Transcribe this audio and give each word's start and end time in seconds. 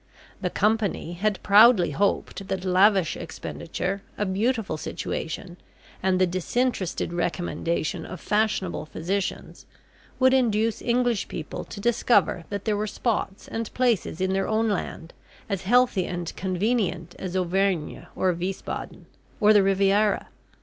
The 0.41 0.49
Company 0.49 1.13
had 1.13 1.43
proudly 1.43 1.91
hoped 1.91 2.47
that 2.47 2.65
lavish 2.65 3.15
expenditure, 3.15 4.01
a 4.17 4.25
beautiful 4.25 4.75
situation, 4.75 5.57
and 6.01 6.19
the 6.19 6.25
disinterested 6.25 7.13
recommendation 7.13 8.03
of 8.07 8.19
fashionable 8.19 8.87
physicians, 8.87 9.67
would 10.17 10.33
induce 10.33 10.81
English 10.81 11.27
people 11.27 11.63
to 11.65 11.79
discover 11.79 12.45
that 12.49 12.65
there 12.65 12.75
were 12.75 12.87
spots 12.87 13.47
and 13.47 13.71
places 13.75 14.19
in 14.19 14.33
their 14.33 14.47
own 14.47 14.69
land 14.69 15.13
as 15.47 15.65
healthy 15.65 16.07
and 16.07 16.35
convenient 16.35 17.13
as 17.19 17.37
Auvergne, 17.37 18.07
or 18.15 18.33
Wiesbaden, 18.33 19.05
or 19.39 19.53
the 19.53 19.61
Riviera. 19.61 20.29